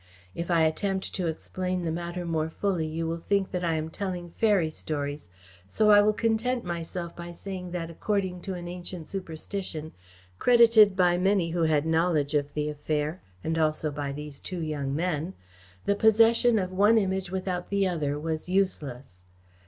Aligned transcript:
If 0.33 0.49
I 0.49 0.63
attempt 0.63 1.13
to 1.13 1.27
explain 1.27 1.85
the 1.85 1.91
matter 1.91 2.25
more 2.25 2.49
fully, 2.49 2.87
you 2.87 3.05
will 3.07 3.19
think 3.19 3.51
that 3.51 3.63
I 3.63 3.75
am 3.75 3.89
telling 3.91 4.31
fairy 4.31 4.71
stories, 4.71 5.29
so 5.67 5.91
I 5.91 6.01
will 6.01 6.11
content 6.11 6.63
myself 6.63 7.15
by 7.15 7.31
saying 7.31 7.69
that, 7.73 7.91
according 7.91 8.41
to 8.49 8.55
an 8.55 8.67
ancient 8.67 9.07
superstition, 9.07 9.91
credited 10.39 10.95
by 10.95 11.19
many 11.19 11.51
who 11.51 11.65
had 11.65 11.85
knowledge 11.85 12.33
of 12.33 12.51
the 12.55 12.67
affair, 12.67 13.21
and 13.43 13.59
also 13.59 13.91
by 13.91 14.11
these 14.11 14.39
two 14.39 14.61
young 14.63 14.95
men, 14.95 15.35
the 15.85 15.93
possession 15.93 16.57
of 16.57 16.71
one 16.71 16.97
Image 16.97 17.29
without 17.29 17.69
the 17.69 17.87
other 17.87 18.17
was 18.17 18.49
useless. 18.49 19.23